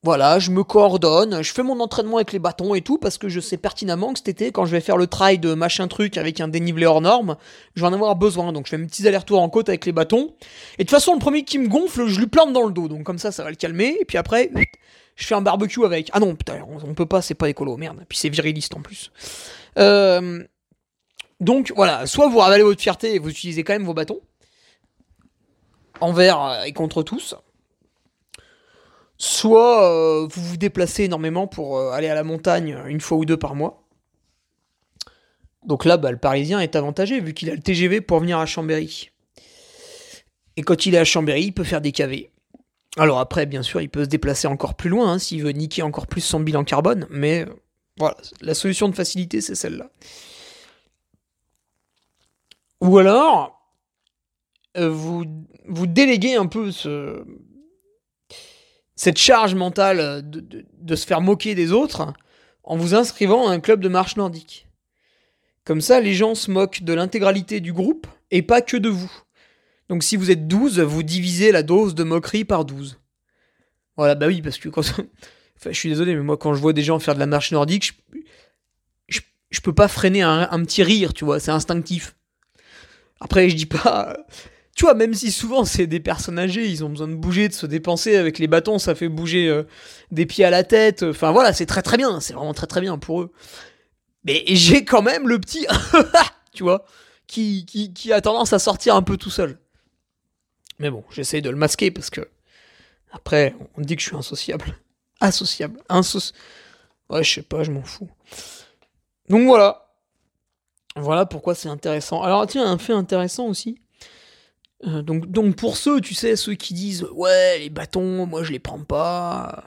[0.05, 3.31] Voilà, je me coordonne, je fais mon entraînement avec les bâtons et tout, parce que
[3.31, 6.19] je sais pertinemment que cet été, quand je vais faire le trail de machin truc
[6.19, 7.38] avec un dénivelé hors norme,
[7.75, 8.53] je vais en avoir besoin.
[8.53, 10.35] Donc je fais mes petits allers-retours en côte avec les bâtons.
[10.75, 12.87] Et de toute façon, le premier qui me gonfle, je lui plante dans le dos.
[12.87, 13.97] Donc comme ça, ça va le calmer.
[13.99, 14.51] Et puis après,
[15.17, 16.11] je fais un barbecue avec.
[16.12, 18.05] Ah non, putain, on, peut pas, c'est pas écolo, merde.
[18.07, 19.11] Puis c'est viriliste en plus.
[19.79, 20.45] Euh,
[21.40, 24.21] donc voilà, soit vous ravalez votre fierté et vous utilisez quand même vos bâtons.
[26.03, 27.37] Envers et contre tous
[29.16, 33.24] soit euh, vous vous déplacez énormément pour euh, aller à la montagne une fois ou
[33.24, 33.87] deux par mois.
[35.64, 38.46] Donc là, bah, le Parisien est avantagé vu qu'il a le TGV pour venir à
[38.46, 39.11] Chambéry.
[40.57, 42.31] Et quand il est à Chambéry, il peut faire des KV.
[42.96, 45.83] Alors après, bien sûr, il peut se déplacer encore plus loin hein, s'il veut niquer
[45.83, 47.53] encore plus son bilan carbone, mais euh,
[47.98, 49.90] voilà, la solution de facilité, c'est celle-là.
[52.81, 53.61] Ou alors,
[54.77, 55.24] vous,
[55.66, 57.24] vous déléguez un peu ce,
[58.96, 62.12] cette charge mentale euh, de, se faire moquer des autres
[62.62, 64.68] en vous inscrivant à un club de marche nordique.
[65.64, 69.11] Comme ça, les gens se moquent de l'intégralité du groupe et pas que de vous.
[69.88, 73.00] Donc si vous êtes 12, vous divisez la dose de moquerie par 12.
[73.96, 74.83] Voilà, bah oui, parce que quand...
[75.57, 77.52] enfin, je suis désolé, mais moi quand je vois des gens faire de la marche
[77.52, 77.92] nordique,
[79.09, 82.16] je, je, peux pas freiner un, un petit rire, tu vois, c'est instinctif.
[83.20, 84.16] Après, je dis pas.
[84.74, 87.54] Tu vois, même si souvent c'est des personnes âgées, ils ont besoin de bouger, de
[87.54, 89.64] se dépenser avec les bâtons, ça fait bouger euh,
[90.10, 91.02] des pieds à la tête.
[91.02, 93.32] Enfin voilà, c'est très très bien, c'est vraiment très très bien pour eux.
[94.24, 95.66] Mais j'ai quand même le petit,
[96.52, 96.84] tu vois,
[97.26, 99.58] qui a tendance à sortir un peu tout seul.
[100.78, 102.28] Mais bon, j'essaye de le masquer parce que
[103.12, 104.76] après, on dit que je suis insociable.
[105.20, 105.80] Associable.
[105.88, 106.32] Insoci...
[107.08, 108.08] Ouais, je sais pas, je m'en fous.
[109.28, 109.94] Donc voilà.
[110.96, 112.22] Voilà pourquoi c'est intéressant.
[112.22, 113.80] Alors tiens, un fait intéressant aussi.
[114.87, 118.53] Euh, donc, donc pour ceux, tu sais, ceux qui disent ouais les bâtons, moi je
[118.53, 119.64] les prends pas.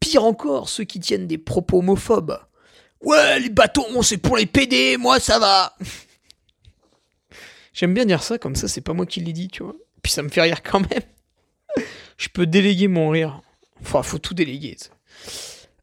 [0.00, 2.38] Pire encore, ceux qui tiennent des propos homophobes.
[3.02, 5.76] Ouais les bâtons, c'est pour les PD, moi ça va.
[7.72, 9.76] J'aime bien dire ça, comme ça c'est pas moi qui l'ai dit, tu vois.
[10.02, 11.02] Puis ça me fait rire quand même.
[12.16, 13.40] je peux déléguer mon rire.
[13.80, 14.76] Enfin, faut tout déléguer.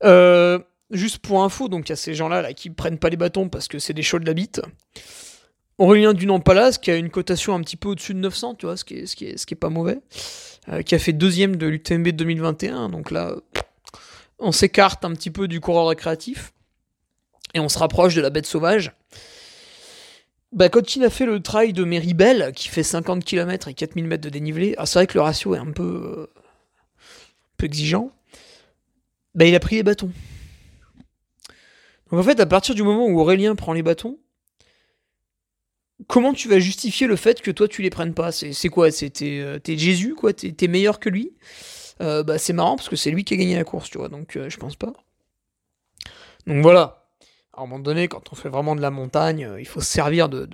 [0.04, 0.60] Euh,
[0.92, 3.50] juste pour info, donc il y a ces gens-là là, qui prennent pas les bâtons
[3.50, 4.62] parce que c'est des chauds de la bite.
[5.78, 8.84] Aurélien Dunan-Palas, qui a une cotation un petit peu au-dessus de 900, tu vois, ce
[8.84, 10.00] qui est, pas mauvais,
[10.70, 13.36] euh, qui a fait deuxième de l'UTMB 2021, donc là,
[14.40, 16.54] on s'écarte un petit peu du coureur récréatif,
[17.54, 18.92] et on se rapproche de la bête sauvage.
[20.52, 24.06] Bah, quand il a fait le trail de Méribel, qui fait 50 km et 4000
[24.06, 28.12] mètres de dénivelé, ah, c'est vrai que le ratio est un peu, un peu exigeant,
[29.34, 30.12] bah, il a pris les bâtons.
[32.12, 34.20] Donc en fait, à partir du moment où Aurélien prend les bâtons,
[36.08, 38.32] comment tu vas justifier le fait que toi tu les prennes pas?
[38.32, 38.92] C'est quoi?
[38.92, 40.34] T'es euh, Jésus, quoi?
[40.34, 41.34] T'es meilleur que lui?
[42.02, 44.10] Euh, bah, C'est marrant parce que c'est lui qui a gagné la course, tu vois,
[44.10, 44.94] donc euh, je pense pas.
[46.48, 47.08] Donc voilà.
[47.54, 50.28] À un moment donné, quand on fait vraiment de la montagne, il faut se servir
[50.28, 50.50] de,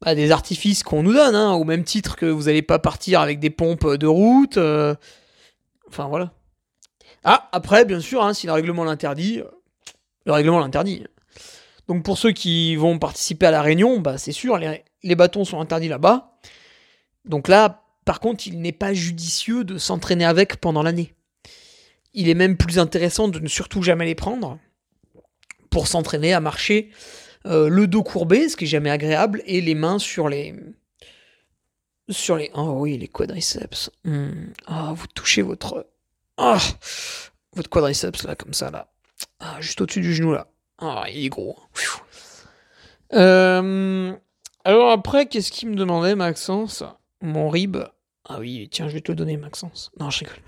[0.00, 3.20] bah, des artifices qu'on nous donne, hein, au même titre que vous n'allez pas partir
[3.20, 4.56] avec des pompes de route.
[5.88, 6.32] Enfin voilà.
[7.24, 9.42] Ah, après, bien sûr, hein, si le règlement l'interdit,
[10.26, 11.04] le règlement l'interdit.
[11.92, 15.60] Donc pour ceux qui vont participer à la réunion, bah c'est sûr, les, bâtons sont
[15.60, 16.38] interdits là-bas.
[17.26, 21.12] Donc là, par contre, il n'est pas judicieux de s'entraîner avec pendant l'année.
[22.14, 24.58] Il est même plus intéressant de ne surtout jamais les prendre
[25.68, 26.88] pour s'entraîner à marcher
[27.44, 30.54] euh, le dos courbé, ce qui est jamais agréable, et les mains sur les
[32.08, 33.90] sur les oh oui les quadriceps.
[34.66, 35.86] Ah vous touchez votre
[36.38, 36.58] ah
[37.52, 38.90] votre quadriceps là comme ça là,
[39.40, 40.51] ah, juste au-dessus du genou là.
[40.84, 41.56] Ah, il est gros.
[43.12, 44.12] Euh,
[44.64, 46.82] alors après, qu'est-ce qu'il me demandait, Maxence?
[47.20, 47.76] Mon rib.
[48.28, 49.92] Ah oui, tiens, je vais te le donner, Maxence.
[50.00, 50.38] Non, je rigole.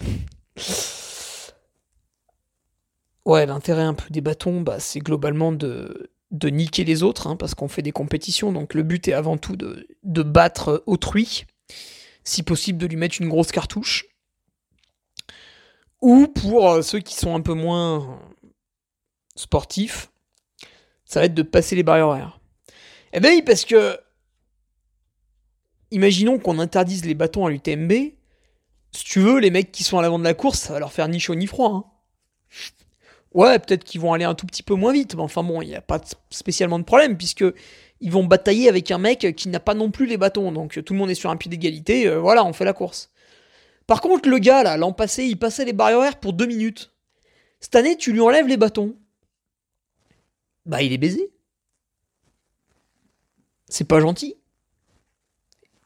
[3.24, 7.54] Ouais, l'intérêt un peu des bâtons, bah, c'est globalement de, niquer les autres, hein, parce
[7.54, 11.44] qu'on fait des compétitions, donc le but est avant tout de, de battre autrui,
[12.24, 14.06] si possible de lui mettre une grosse cartouche.
[16.02, 18.18] Ou pour euh, ceux qui sont un peu moins
[19.36, 20.10] sportifs,
[21.04, 22.40] ça va être de passer les barrières horaires.
[23.12, 23.98] Eh ben oui, parce que.
[25.90, 27.92] Imaginons qu'on interdise les bâtons à l'UTMB.
[28.92, 30.92] Si tu veux, les mecs qui sont à l'avant de la course, ça va leur
[30.92, 31.70] faire ni chaud ni froid.
[31.70, 31.84] Hein.
[33.32, 35.68] Ouais, peut-être qu'ils vont aller un tout petit peu moins vite, mais enfin bon, il
[35.68, 37.44] n'y a pas spécialement de problème, puisque
[38.00, 40.92] ils vont batailler avec un mec qui n'a pas non plus les bâtons, donc tout
[40.92, 43.10] le monde est sur un pied d'égalité, euh, voilà, on fait la course.
[43.88, 46.92] Par contre, le gars, là, l'an passé, il passait les barrières pour deux minutes.
[47.58, 48.94] Cette année, tu lui enlèves les bâtons
[50.66, 51.30] bah il est baisé.
[53.68, 54.36] C'est pas gentil.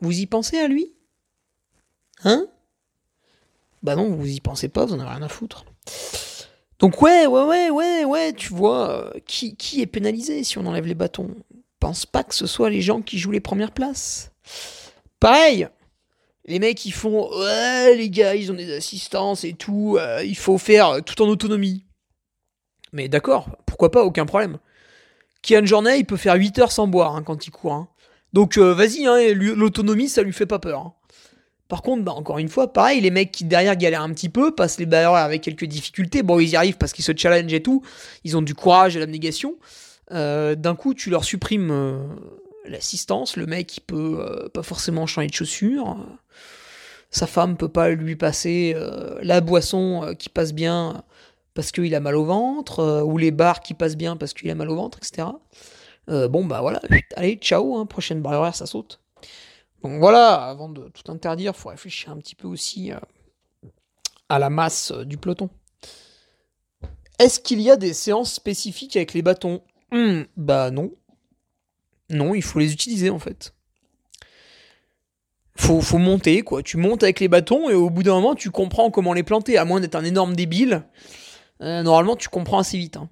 [0.00, 0.94] Vous y pensez à lui?
[2.24, 2.46] Hein?
[3.82, 5.64] Bah non, vous y pensez pas, vous en avez rien à foutre.
[6.78, 10.66] Donc ouais, ouais, ouais, ouais, ouais, tu vois, euh, qui, qui est pénalisé si on
[10.66, 11.34] enlève les bâtons?
[11.80, 14.32] Pense pas que ce soit les gens qui jouent les premières places.
[15.20, 15.68] Pareil,
[16.44, 20.36] les mecs ils font ouais les gars ils ont des assistances et tout, euh, il
[20.36, 21.84] faut faire tout en autonomie.
[22.92, 24.58] Mais d'accord, pourquoi pas, aucun problème.
[25.42, 27.72] Kian Jornet, il peut faire 8 heures sans boire hein, quand il court.
[27.72, 27.88] Hein.
[28.32, 30.92] Donc euh, vas-y, hein, l'autonomie, ça lui fait pas peur.
[31.68, 34.54] Par contre, bah, encore une fois, pareil, les mecs qui derrière galèrent un petit peu,
[34.54, 36.22] passent les barrières avec quelques difficultés.
[36.22, 37.82] Bon, ils y arrivent parce qu'ils se challenge et tout.
[38.24, 39.56] Ils ont du courage et l'abnégation.
[40.10, 41.98] Euh, D'un coup, tu leur supprimes euh,
[42.64, 43.36] l'assistance.
[43.36, 45.98] Le mec, il peut euh, pas forcément changer de chaussures.
[47.10, 48.76] Sa femme peut pas lui passer
[49.22, 51.04] la boisson qui passe bien
[51.58, 54.48] parce qu'il a mal au ventre, euh, ou les bars qui passent bien parce qu'il
[54.48, 55.26] a mal au ventre, etc.
[56.08, 56.80] Euh, bon, bah voilà,
[57.16, 59.00] allez, ciao, hein, prochaine barrière, ça saute.
[59.82, 62.98] Donc voilà, avant de tout interdire, il faut réfléchir un petit peu aussi euh,
[64.28, 65.50] à la masse du peloton.
[67.18, 69.60] Est-ce qu'il y a des séances spécifiques avec les bâtons?
[69.90, 70.92] Hmm, Bah non.
[72.08, 73.52] Non, il faut les utiliser en fait.
[75.56, 76.62] Faut, faut monter, quoi.
[76.62, 79.58] Tu montes avec les bâtons et au bout d'un moment, tu comprends comment les planter,
[79.58, 80.84] à moins d'être un énorme débile.
[81.60, 82.96] Euh, normalement, tu comprends assez vite.
[82.96, 83.08] Hein.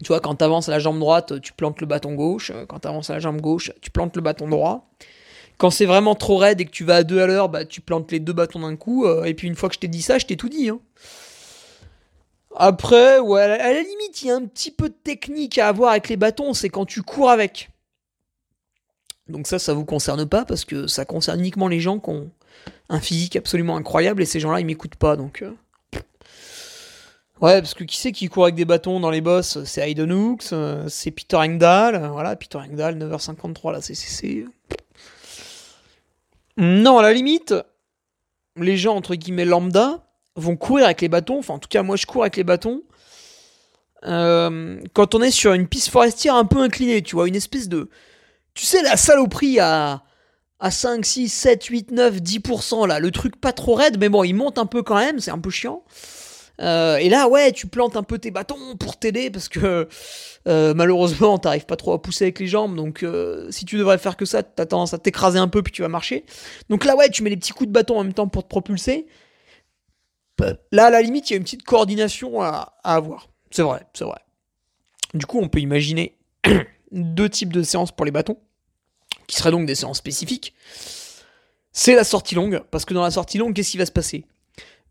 [0.00, 2.52] Tu vois, quand tu avances à la jambe droite, tu plantes le bâton gauche.
[2.68, 4.90] Quand tu avances à la jambe gauche, tu plantes le bâton droit.
[5.56, 7.80] Quand c'est vraiment trop raide et que tu vas à deux à l'heure, bah, tu
[7.80, 9.06] plantes les deux bâtons d'un coup.
[9.06, 10.68] euh, et puis une fois que je t'ai dit ça, je t'ai tout dit.
[10.68, 10.78] hein.
[12.56, 15.90] Après, ouais, à la, limite, il y a un petit peu de technique à avoir
[15.92, 17.70] avec les bâtons, c'est quand tu cours avec.
[19.28, 22.30] Donc ça, ça vous concerne pas parce que ça concerne uniquement les gens qui ont
[22.88, 25.16] un physique absolument incroyable et ces gens-là, ils m'écoutent pas.
[25.16, 25.52] Donc euh.
[27.40, 30.12] Ouais, parce que qui c'est qui court avec des bâtons dans les boss C'est Hayden
[30.12, 31.94] Hooks, euh, c'est Peter Engdahl.
[31.96, 34.46] euh, Voilà, Peter Engdahl, 9h53 la CCC.
[36.56, 37.54] Non, à la limite,
[38.56, 40.04] les gens entre guillemets lambda
[40.36, 41.38] vont courir avec les bâtons.
[41.38, 42.82] Enfin, en tout cas, moi, je cours avec les bâtons.
[44.04, 47.68] Euh, quand on est sur une piste forestière un peu inclinée, tu vois, une espèce
[47.68, 47.88] de.
[48.54, 50.02] Tu sais, la saloperie à,
[50.60, 54.24] à 5, 6, 7, 8, 9, 10%, là, le truc pas trop raide, mais bon,
[54.24, 55.84] il monte un peu quand même, c'est un peu chiant.
[56.60, 59.88] Euh, et là, ouais, tu plantes un peu tes bâtons pour t'aider parce que
[60.46, 62.74] euh, malheureusement, t'arrives pas trop à pousser avec les jambes.
[62.74, 65.72] Donc, euh, si tu devrais faire que ça, t'as tendance à t'écraser un peu puis
[65.72, 66.24] tu vas marcher.
[66.68, 68.48] Donc là, ouais, tu mets des petits coups de bâton en même temps pour te
[68.48, 69.06] propulser.
[70.70, 73.28] Là, à la limite, il y a une petite coordination à, à avoir.
[73.50, 74.20] C'est vrai, c'est vrai.
[75.14, 76.16] Du coup, on peut imaginer
[76.92, 78.38] deux types de séances pour les bâtons,
[79.26, 80.54] qui seraient donc des séances spécifiques.
[81.72, 84.24] C'est la sortie longue, parce que dans la sortie longue, qu'est-ce qui va se passer?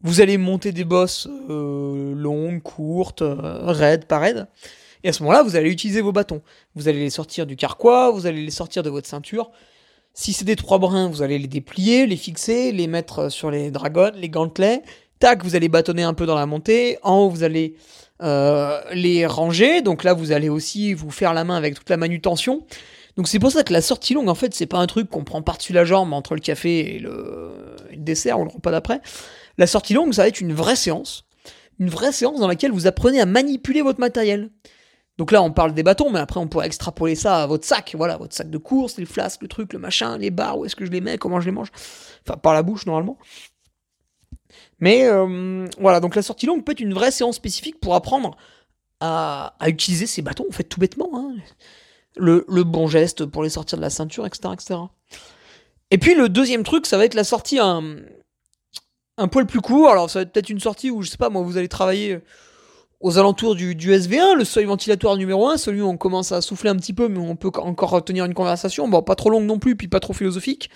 [0.01, 4.47] Vous allez monter des bosses euh, longues, courtes, euh, raides, pas raides.
[5.03, 6.41] Et à ce moment-là, vous allez utiliser vos bâtons.
[6.75, 9.51] Vous allez les sortir du carquois, vous allez les sortir de votre ceinture.
[10.13, 13.71] Si c'est des trois brins, vous allez les déplier, les fixer, les mettre sur les
[13.71, 14.81] dragons, les gantelets.
[15.19, 16.97] Tac, vous allez bâtonner un peu dans la montée.
[17.03, 17.75] En haut, vous allez
[18.21, 19.81] euh, les ranger.
[19.81, 22.65] Donc là, vous allez aussi vous faire la main avec toute la manutention.
[23.15, 25.23] Donc c'est pour ça que la sortie longue, en fait, c'est pas un truc qu'on
[25.23, 27.51] prend par-dessus la jambe entre le café et le,
[27.91, 29.01] et le dessert ou le repas d'après.
[29.57, 31.25] La sortie longue, ça va être une vraie séance.
[31.79, 34.49] Une vraie séance dans laquelle vous apprenez à manipuler votre matériel.
[35.17, 37.95] Donc là, on parle des bâtons, mais après, on pourrait extrapoler ça à votre sac.
[37.97, 40.75] Voilà, votre sac de course, les flasques, le truc, le machin, les barres, où est-ce
[40.75, 41.71] que je les mets, comment je les mange.
[42.23, 43.17] Enfin, par la bouche, normalement.
[44.79, 48.37] Mais euh, voilà, donc la sortie longue peut être une vraie séance spécifique pour apprendre
[48.99, 51.09] à, utiliser ces bâtons, en fait, tout bêtement.
[51.13, 51.35] Hein.
[52.15, 54.79] Le, le bon geste pour les sortir de la ceinture, etc., etc.
[55.89, 57.97] Et puis le deuxième truc, ça va être la sortie un,
[59.17, 59.89] un poil plus court.
[59.89, 62.19] Alors ça va être peut-être une sortie où, je sais pas, moi, vous allez travailler
[62.99, 66.41] aux alentours du, du SV1, le seuil ventilatoire numéro 1, celui où on commence à
[66.41, 68.87] souffler un petit peu, mais on peut encore tenir une conversation.
[68.87, 70.69] Bon, pas trop longue non plus, puis pas trop philosophique.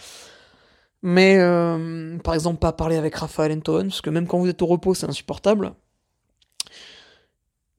[1.01, 4.61] Mais euh, par exemple, pas parler avec Raphaël Antoine, parce que même quand vous êtes
[4.61, 5.73] au repos, c'est insupportable.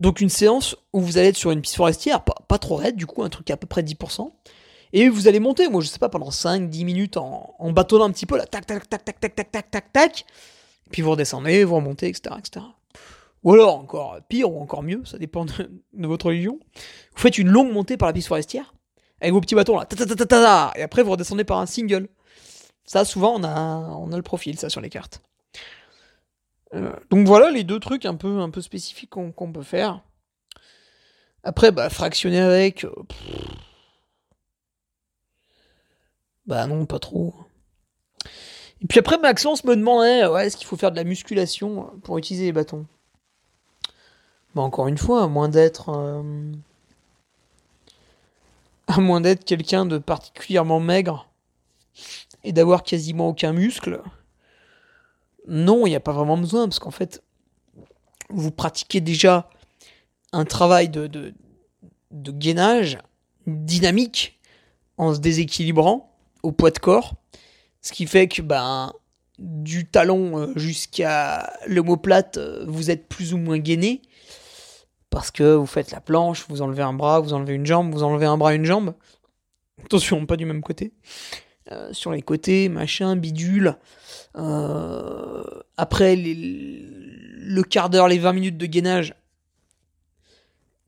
[0.01, 2.97] Donc une séance où vous allez être sur une piste forestière, pas, pas trop raide,
[2.97, 4.33] du coup, un truc à peu près 10%.
[4.93, 8.11] Et vous allez monter, moi je sais pas, pendant 5-10 minutes en, en bâtonnant un
[8.11, 10.25] petit peu, là, tac, tac, tac, tac, tac, tac, tac, tac, tac.
[10.91, 12.67] Puis vous redescendez, vous remontez, etc., etc.
[13.45, 15.53] Ou alors, encore pire, ou encore mieux, ça dépend de,
[16.07, 16.61] votre religion.
[17.15, 18.75] Vous faites une longue montée par la piste forestière,
[19.21, 21.67] avec vos petits bâtons là, ta, ta, ta, ta, et après vous redescendez par un
[21.67, 22.09] single.
[22.85, 25.23] Ça, souvent, on a, on a le profil, ça, sur les cartes.
[26.75, 30.03] Euh, donc voilà les deux trucs un peu, un peu spécifiques qu'on qu'on peut faire.
[31.45, 32.85] Après, bah, fractionner avec.
[32.85, 32.93] euh.
[36.53, 37.33] Bah non, pas trop.
[38.83, 42.19] Et puis après, Maxence me demandait ouais, est-ce qu'il faut faire de la musculation pour
[42.19, 42.85] utiliser les bâtons?
[44.55, 45.89] Bah encore une fois, à moins d'être.
[45.89, 46.53] euh,
[48.87, 51.27] À moins d'être quelqu'un de particulièrement maigre
[52.45, 54.03] et d'avoir quasiment aucun muscle.
[55.49, 57.23] Non, il n'y a pas vraiment besoin, parce qu'en fait,
[58.29, 59.49] vous pratiquez déjà
[60.33, 61.33] un travail de,
[62.13, 62.99] gainage
[63.47, 64.39] dynamique
[64.99, 66.12] en se déséquilibrant
[66.43, 67.15] au poids de corps,
[67.81, 68.93] ce qui fait que ben,
[69.39, 74.03] du talon euh, jusqu'à l'omoplate, euh, vous êtes plus ou moins gainé,
[75.11, 78.03] parce que vous faites la planche, vous enlevez un bras, vous enlevez une jambe, vous
[78.03, 78.95] enlevez un bras, une jambe.
[79.85, 80.93] Attention, pas du même côté.
[81.71, 83.77] Euh, sur les côtés, machin, bidule.
[84.35, 89.15] Après le quart d'heure, les 20 minutes de gainage,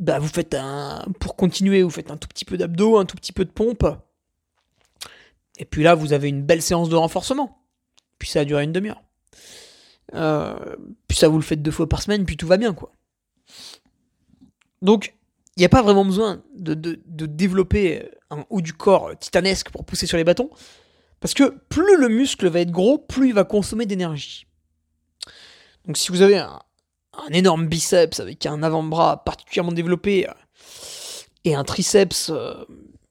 [0.00, 1.04] bah vous faites un.
[1.20, 3.84] Pour continuer, vous faites un tout petit peu d'abdos, un tout petit peu de pompe.
[5.58, 7.58] Et puis là, vous avez une belle séance de renforcement.
[8.18, 9.02] Puis ça a duré une demi-heure.
[10.14, 10.76] Euh,
[11.08, 12.92] puis ça, vous le faites deux fois par semaine, puis tout va bien, quoi.
[14.82, 15.14] Donc,
[15.56, 20.06] il n'y a pas vraiment besoin de, développer un haut du corps titanesque pour pousser
[20.06, 20.50] sur les bâtons.
[21.20, 24.46] Parce que plus le muscle va être gros, plus il va consommer d'énergie.
[25.86, 26.58] Donc si vous avez un,
[27.12, 30.32] un énorme biceps avec un avant-bras particulièrement développé euh,
[31.44, 32.64] et un triceps euh,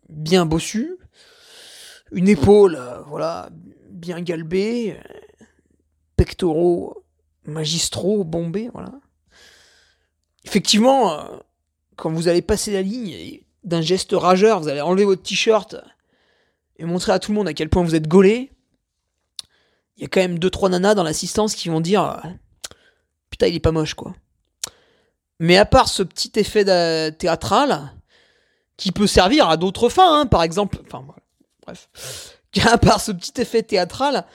[0.10, 0.98] bien bossu,
[2.14, 3.50] une épaule, euh, voilà,
[3.90, 5.46] bien galbée, euh,
[6.16, 7.04] pectoraux
[7.46, 8.92] magistraux bombés, voilà.
[10.46, 11.38] Effectivement, euh,
[11.96, 15.76] quand vous allez passer la ligne, d'un geste rageur, vous allez enlever votre t-shirt
[16.78, 18.52] et montrer à tout le monde à quel point vous êtes gaulé,
[19.96, 22.22] il y a quand même 2-3 nanas dans l'assistance qui vont dire
[23.30, 24.16] Putain, il est pas moche, quoi.
[25.40, 26.66] Mais à part ce petit effet
[27.14, 27.94] théâtral,
[28.76, 30.80] qui peut servir à d'autres fins, hein, par exemple,
[31.66, 31.90] bref,
[32.66, 34.26] à part ce petit effet théâtral,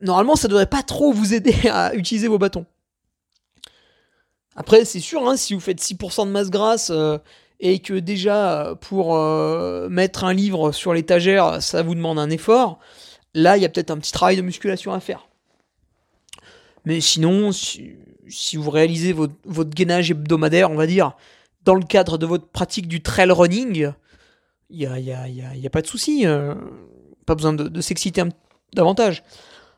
[0.00, 2.66] normalement, ça devrait pas trop vous aider à utiliser vos bâtons.
[4.56, 7.18] Après, c'est sûr, hein, si vous faites 6% de masse grasse euh,
[7.58, 12.78] et que déjà pour euh, mettre un livre sur l'étagère, ça vous demande un effort,
[13.34, 15.26] là, il y a peut-être un petit travail de musculation à faire.
[16.84, 17.96] Mais sinon, si,
[18.54, 19.34] vous réalisez votre,
[19.70, 21.16] gainage hebdomadaire, on va dire,
[21.64, 23.92] dans le cadre de votre pratique du trail running,
[24.74, 26.26] il n'y a, y a, y a, pas de souci.
[26.26, 26.54] Euh,
[27.26, 28.22] pas besoin de, de s'exciter
[28.74, 29.22] davantage.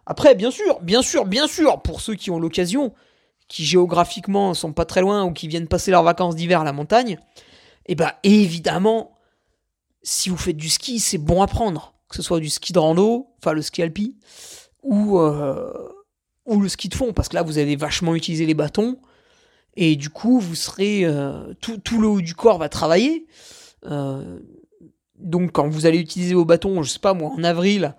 [0.06, 2.92] Après, bien sûr, bien sûr, bien sûr, pour ceux qui ont l'occasion,
[3.48, 6.72] qui géographiquement sont pas très loin ou qui viennent passer leurs vacances d'hiver à la
[6.72, 7.18] montagne,
[7.86, 9.16] eh ben évidemment,
[10.02, 11.94] si vous faites du ski, c'est bon à prendre.
[12.08, 14.16] Que ce soit du ski de rando, enfin le ski alpi,
[14.84, 15.72] ou, euh,
[16.46, 18.98] ou le ski de fond, parce que là vous allez vachement utiliser les bâtons,
[19.74, 21.04] et du coup vous serez.
[21.04, 23.26] Euh, tout, tout, le haut du corps va travailler.
[23.86, 24.38] Euh,
[25.18, 27.94] donc quand vous allez utiliser vos bâtons, je sais pas moi, en avril,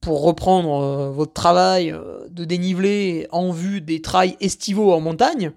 [0.00, 1.94] pour reprendre votre travail
[2.30, 5.52] de dénivelé en vue des trails estivaux en montagne,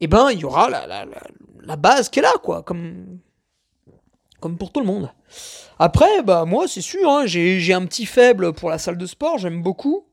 [0.00, 1.06] eh ben il y aura la, la,
[1.62, 3.18] la base qui est là, quoi, comme,
[4.40, 5.10] comme pour tout le monde.
[5.78, 9.38] Après, bah moi c'est sûr, hein, j'ai un petit faible pour la salle de sport,
[9.38, 10.06] j'aime beaucoup.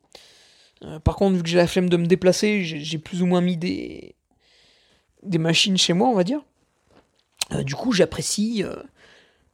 [0.83, 3.41] Euh, par contre, vu que j'ai la flemme de me déplacer, j'ai plus ou moins
[3.41, 4.15] mis des,
[5.23, 6.41] des machines chez moi, on va dire.
[7.51, 8.75] Euh, du coup, j'apprécie euh,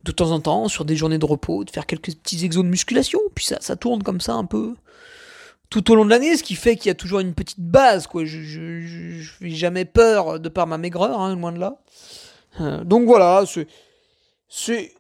[0.04, 2.70] de temps en temps, sur des journées de repos, de faire quelques petits exos de
[2.70, 3.20] musculation.
[3.36, 4.76] Puis ça, ça tourne comme ça un peu
[5.70, 8.08] tout au long de l'année, ce qui fait qu'il y a toujours une petite base,
[8.08, 8.24] quoi.
[8.26, 11.78] Je, je, jamais peur de par ma maigreur, hein, loin de là.
[12.62, 13.44] Euh, donc voilà,
[14.50, 14.94] c'est.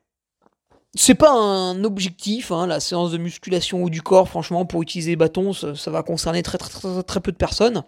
[1.00, 5.12] C'est pas un objectif, hein, la séance de musculation ou du corps, franchement, pour utiliser
[5.12, 7.84] les bâtons, ça, va concerner très, très, très, très, peu de personnes.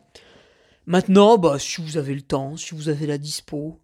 [0.85, 3.79] Maintenant, bah, si vous avez le temps, si vous avez la dispo,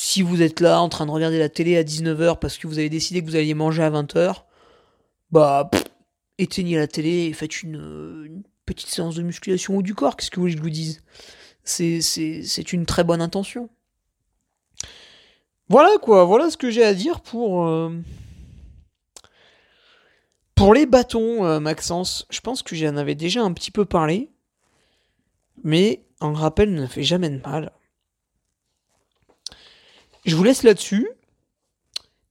[0.00, 2.78] si vous êtes là en train de regarder la télé à 19h parce que vous
[2.78, 4.44] avez décidé que vous alliez manger à 20h,
[5.32, 5.68] bah,
[6.38, 10.36] éteignez la télé et faites une, petite séance de musculation ou du corps, qu'est-ce que
[10.36, 11.02] vous voulez que je vous dise?
[11.64, 13.70] C'est une très bonne intention.
[15.68, 17.66] Voilà quoi, voilà ce que j'ai à dire pour...
[17.66, 17.90] Euh,
[20.54, 24.30] pour les bâtons, euh, Maxence, je pense que j'en avais déjà un petit peu parlé,
[25.64, 27.72] mais un rappel ne fait jamais de mal.
[30.24, 31.08] Je vous laisse là-dessus.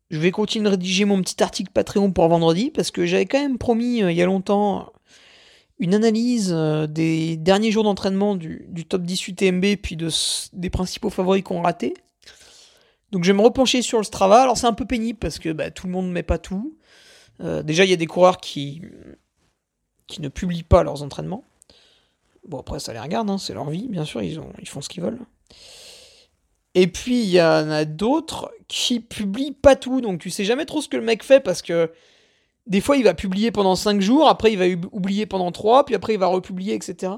[0.09, 3.41] Je vais continuer de rédiger mon petit article Patreon pour vendredi parce que j'avais quand
[3.41, 4.93] même promis euh, il y a longtemps
[5.79, 10.09] une analyse euh, des derniers jours d'entraînement du, top 10 UTMB puis de,
[10.53, 11.93] des principaux favoris qu'on raté.
[13.11, 14.41] Donc je vais me repencher sur le Strava.
[14.41, 16.77] Alors c'est un peu pénible parce que bah, tout le monde ne met pas tout.
[17.41, 18.81] Euh, déjà il y a des coureurs qui,
[20.19, 21.43] ne publient pas leurs entraînements.
[22.47, 25.03] Bon après ça les regarde, hein, c'est leur vie bien sûr, ils font ce qu'ils
[25.03, 25.19] veulent.
[26.80, 30.65] Et puis il y en a d'autres qui publient pas tout, donc tu sais jamais
[30.65, 31.91] trop ce que le mec fait parce que
[32.67, 35.95] des fois il va publier pendant 5 jours, après il va oublier pendant 3, puis
[35.95, 37.13] après il va republier, etc.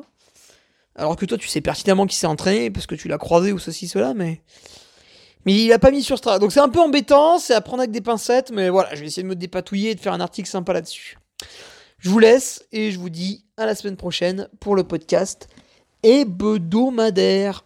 [0.95, 3.59] Alors que toi tu sais pertinemment qu'il s'est entraîné parce que tu l'as croisé ou
[3.59, 4.41] ceci, cela, mais.
[5.45, 6.39] Mais il a pas mis sur Strava.
[6.39, 9.07] Donc c'est un peu embêtant, c'est à prendre avec des pincettes, mais voilà, je vais
[9.07, 11.17] essayer de me dépatouiller et de faire un article sympa là-dessus.
[11.97, 15.49] Je vous laisse et je vous dis à la semaine prochaine pour le podcast
[16.03, 17.65] hebdomadaire.